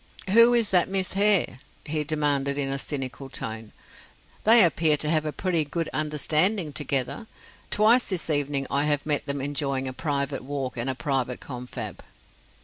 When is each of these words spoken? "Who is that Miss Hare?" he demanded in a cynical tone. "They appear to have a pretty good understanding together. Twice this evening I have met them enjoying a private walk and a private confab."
"Who 0.31 0.55
is 0.55 0.71
that 0.71 0.89
Miss 0.89 1.13
Hare?" 1.13 1.59
he 1.85 2.03
demanded 2.03 2.57
in 2.57 2.69
a 2.71 2.79
cynical 2.79 3.29
tone. 3.29 3.71
"They 4.45 4.63
appear 4.63 4.97
to 4.97 5.09
have 5.11 5.27
a 5.27 5.31
pretty 5.31 5.63
good 5.63 5.89
understanding 5.93 6.73
together. 6.73 7.27
Twice 7.69 8.09
this 8.09 8.27
evening 8.27 8.65
I 8.71 8.85
have 8.85 9.05
met 9.05 9.27
them 9.27 9.41
enjoying 9.41 9.87
a 9.87 9.93
private 9.93 10.43
walk 10.43 10.75
and 10.75 10.89
a 10.89 10.95
private 10.95 11.39
confab." 11.39 12.03